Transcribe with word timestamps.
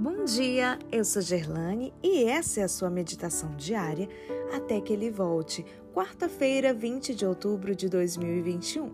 Bom 0.00 0.24
dia, 0.24 0.78
eu 0.92 1.04
sou 1.04 1.20
Gerlane 1.20 1.92
e 2.00 2.22
essa 2.22 2.60
é 2.60 2.62
a 2.62 2.68
sua 2.68 2.88
meditação 2.88 3.56
diária 3.56 4.08
até 4.54 4.80
que 4.80 4.92
ele 4.92 5.10
volte, 5.10 5.66
quarta-feira, 5.92 6.72
20 6.72 7.16
de 7.16 7.26
outubro 7.26 7.74
de 7.74 7.88
2021. 7.88 8.92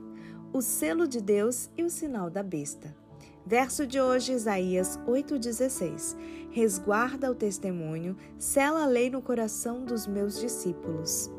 O 0.51 0.63
selo 0.63 1.07
de 1.07 1.21
Deus 1.21 1.69
e 1.77 1.85
o 1.85 1.91
sinal 1.91 2.31
da 2.31 2.43
besta. 2.43 2.97
Verso 3.45 3.87
de 3.87 4.01
hoje, 4.01 4.33
Isaías 4.33 4.99
8,16: 5.07 6.17
Resguarda 6.51 7.31
o 7.31 7.35
testemunho, 7.35 8.17
sela 8.39 8.85
a 8.85 8.87
lei 8.87 9.11
no 9.11 9.21
coração 9.21 9.85
dos 9.85 10.07
meus 10.07 10.41
discípulos. 10.41 11.31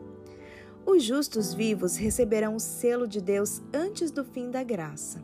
Os 0.86 1.04
justos 1.04 1.56
vivos 1.56 1.96
receberão 1.96 2.56
o 2.56 2.60
selo 2.60 3.08
de 3.08 3.20
Deus 3.20 3.64
antes 3.74 4.12
do 4.12 4.24
fim 4.24 4.52
da 4.52 4.62
graça. 4.62 5.24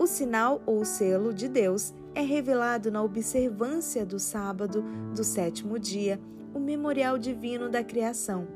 O 0.00 0.06
sinal 0.06 0.62
ou 0.64 0.86
selo 0.86 1.34
de 1.34 1.50
Deus 1.50 1.92
é 2.14 2.20
revelado 2.20 2.90
na 2.90 3.02
observância 3.02 4.04
do 4.04 4.18
sábado 4.18 4.84
do 5.14 5.24
sétimo 5.24 5.78
dia, 5.78 6.20
o 6.54 6.58
memorial 6.58 7.16
divino 7.18 7.68
da 7.68 7.82
criação. 7.82 8.46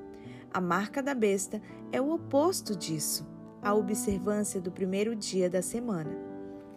A 0.52 0.60
marca 0.60 1.02
da 1.02 1.15
besta 1.15 1.60
é 1.91 2.01
o 2.01 2.10
oposto 2.10 2.77
disso, 2.77 3.27
a 3.62 3.74
observância 3.74 4.60
do 4.60 4.70
primeiro 4.70 5.16
dia 5.16 5.48
da 5.48 5.62
semana. 5.62 6.10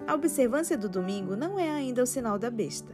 A 0.08 0.14
observância 0.14 0.78
do 0.78 0.90
domingo 0.90 1.36
não 1.36 1.60
é 1.60 1.70
ainda 1.70 2.04
o 2.04 2.08
sinal 2.08 2.40
da 2.40 2.50
besta, 2.50 2.94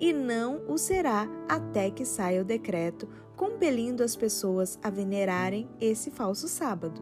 e 0.00 0.12
não 0.12 0.62
o 0.66 0.78
será 0.78 1.28
até 1.48 1.90
que 1.90 2.04
saia 2.04 2.40
o 2.40 2.44
decreto 2.44 3.08
compelindo 3.36 4.02
as 4.02 4.16
pessoas 4.16 4.78
a 4.82 4.90
venerarem 4.90 5.68
esse 5.80 6.10
falso 6.10 6.48
sábado. 6.48 7.00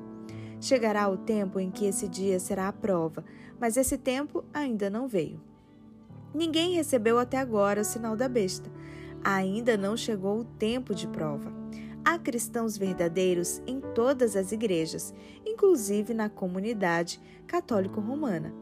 Chegará 0.61 1.09
o 1.09 1.17
tempo 1.17 1.61
em 1.61 1.71
que 1.71 1.87
esse 1.87 2.09
dia 2.09 2.41
será 2.41 2.69
a 2.69 2.73
prova, 2.73 3.25
mas 3.61 3.77
esse 3.77 3.97
tempo 3.97 4.45
ainda 4.53 4.91
não 4.91 5.07
veio. 5.07 5.41
Ninguém 6.39 6.73
recebeu 6.73 7.19
até 7.19 7.37
agora 7.37 7.81
o 7.81 7.85
sinal 7.85 8.15
da 8.15 8.29
besta. 8.29 8.71
Ainda 9.25 9.77
não 9.77 9.97
chegou 9.97 10.39
o 10.39 10.45
tempo 10.45 10.95
de 10.95 11.09
prova. 11.09 11.53
Há 12.05 12.17
cristãos 12.17 12.79
verdadeiros 12.79 13.61
em 13.67 13.81
todas 13.81 14.37
as 14.37 14.53
igrejas, 14.53 15.13
inclusive 15.45 16.15
na 16.15 16.29
comunidade 16.29 17.21
católico-romana. 17.45 18.55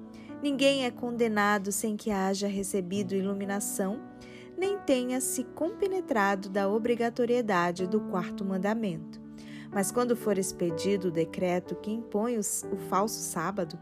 Ninguém 0.43 0.87
é 0.87 0.91
condenado 0.91 1.71
sem 1.71 1.99
que 1.99 2.11
haja 2.11 2.49
recebido 2.49 3.15
iluminação, 3.15 4.01
nem 4.57 4.79
tenha 4.79 5.21
se 5.21 5.45
compenetrado 5.45 6.49
da 6.49 6.71
obrigatoriedade 6.71 7.87
do 7.87 8.01
quarto 8.01 8.43
mandamento. 8.43 9.21
Mas 9.71 9.93
quando 9.93 10.17
for 10.17 10.39
expedido 10.39 11.09
o 11.09 11.13
decreto 11.13 11.77
que 11.77 11.91
impõe 11.91 12.39
o 12.39 12.77
falso 12.89 13.21
sábado, 13.21 13.79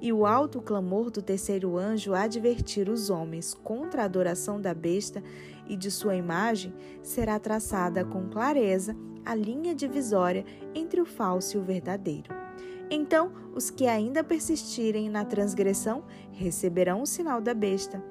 e 0.00 0.12
o 0.12 0.24
alto 0.24 0.62
clamor 0.62 1.10
do 1.10 1.20
terceiro 1.20 1.76
anjo 1.76 2.14
advertir 2.14 2.88
os 2.88 3.10
homens 3.10 3.52
contra 3.52 4.02
a 4.02 4.04
adoração 4.06 4.60
da 4.60 4.72
besta 4.72 5.22
e 5.68 5.76
de 5.76 5.90
sua 5.90 6.16
imagem, 6.16 6.72
será 7.02 7.38
traçada 7.38 8.04
com 8.04 8.28
clareza 8.28 8.96
a 9.24 9.34
linha 9.34 9.74
divisória 9.74 10.44
entre 10.74 11.00
o 11.00 11.04
falso 11.04 11.56
e 11.56 11.60
o 11.60 11.62
verdadeiro. 11.62 12.34
Então, 12.90 13.30
os 13.54 13.70
que 13.70 13.86
ainda 13.86 14.24
persistirem 14.24 15.08
na 15.08 15.24
transgressão 15.24 16.02
receberão 16.32 17.02
o 17.02 17.06
sinal 17.06 17.40
da 17.40 17.54
besta. 17.54 18.02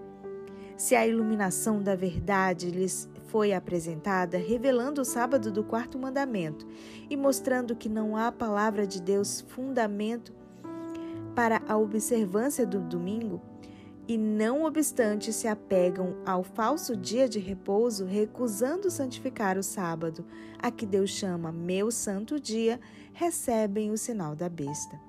Se 0.77 0.95
a 0.95 1.05
iluminação 1.05 1.81
da 1.83 1.95
verdade 1.95 2.71
lhes 2.71 3.09
foi 3.27 3.51
apresentada, 3.53 4.37
revelando 4.37 5.01
o 5.01 5.05
sábado 5.05 5.51
do 5.51 5.63
quarto 5.63 5.99
mandamento 5.99 6.65
e 7.09 7.17
mostrando 7.17 7.75
que 7.75 7.89
não 7.89 8.15
há 8.15 8.31
palavra 8.31 8.87
de 8.87 9.01
Deus 9.01 9.41
fundamento 9.41 10.33
para 11.35 11.61
a 11.67 11.77
observância 11.77 12.65
do 12.65 12.79
domingo 12.79 13.41
e, 14.07 14.17
não 14.17 14.63
obstante, 14.63 15.31
se 15.31 15.47
apegam 15.47 16.17
ao 16.25 16.43
falso 16.43 16.95
dia 16.95 17.29
de 17.29 17.37
repouso, 17.37 18.05
recusando 18.05 18.89
santificar 18.89 19.57
o 19.57 19.63
sábado, 19.63 20.25
a 20.57 20.71
que 20.71 20.85
Deus 20.85 21.11
chama 21.11 21.51
meu 21.51 21.91
santo 21.91 22.39
dia, 22.39 22.79
recebem 23.13 23.91
o 23.91 23.97
sinal 23.97 24.35
da 24.35 24.49
besta. 24.49 24.99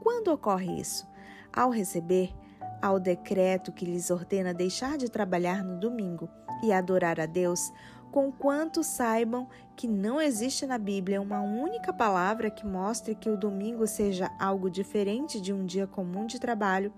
Quando 0.00 0.28
ocorre 0.28 0.80
isso? 0.80 1.06
Ao 1.52 1.68
receber 1.68 2.32
ao 2.80 3.00
decreto 3.00 3.72
que 3.72 3.84
lhes 3.84 4.10
ordena 4.10 4.54
deixar 4.54 4.96
de 4.96 5.10
trabalhar 5.10 5.64
no 5.64 5.78
domingo 5.78 6.28
e 6.62 6.72
adorar 6.72 7.20
a 7.20 7.26
Deus, 7.26 7.72
conquanto 8.10 8.82
saibam 8.82 9.48
que 9.74 9.86
não 9.86 10.20
existe 10.20 10.66
na 10.66 10.78
Bíblia 10.78 11.20
uma 11.20 11.40
única 11.40 11.92
palavra 11.92 12.50
que 12.50 12.66
mostre 12.66 13.14
que 13.14 13.28
o 13.28 13.36
domingo 13.36 13.86
seja 13.86 14.30
algo 14.38 14.70
diferente 14.70 15.40
de 15.40 15.52
um 15.52 15.66
dia 15.66 15.86
comum 15.86 16.26
de 16.26 16.40
trabalho, 16.40 16.92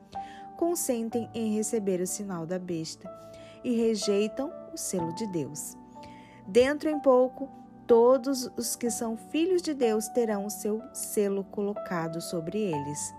consentem 0.57 1.29
em 1.35 1.55
receber 1.55 2.01
o 2.01 2.07
sinal 2.07 2.47
da 2.47 2.59
besta 2.59 3.11
e 3.65 3.75
rejeitam 3.77 4.53
o 4.73 4.77
selo 4.77 5.13
de 5.15 5.27
Deus. 5.27 5.77
Dentro 6.47 6.89
em 6.89 6.99
pouco, 6.99 7.49
todos 7.87 8.51
os 8.57 8.77
que 8.77 8.91
são 8.91 9.17
filhos 9.17 9.63
de 9.63 9.75
Deus 9.75 10.09
terão 10.09 10.47
o 10.47 10.51
seu 10.51 10.83
selo 10.93 11.45
colocado 11.45 12.21
sobre 12.21 12.59
eles. 12.59 13.15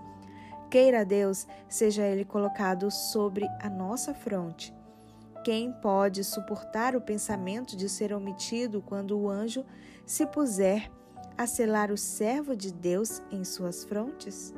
Queira 0.70 1.04
Deus, 1.04 1.46
seja 1.68 2.04
ele 2.04 2.24
colocado 2.24 2.90
sobre 2.90 3.46
a 3.60 3.68
nossa 3.68 4.14
fronte 4.14 4.79
quem 5.44 5.72
pode 5.72 6.22
suportar 6.24 6.94
o 6.94 7.00
pensamento 7.00 7.76
de 7.76 7.88
ser 7.88 8.12
omitido 8.12 8.82
quando 8.82 9.18
o 9.18 9.28
anjo 9.28 9.64
se 10.04 10.26
puser 10.26 10.90
a 11.36 11.46
selar 11.46 11.90
o 11.90 11.96
servo 11.96 12.54
de 12.54 12.72
Deus 12.72 13.22
em 13.30 13.44
suas 13.44 13.84
frontes? 13.84 14.54